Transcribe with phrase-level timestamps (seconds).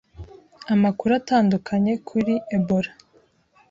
[0.73, 2.91] amakuru atandukanye kuri Ebola,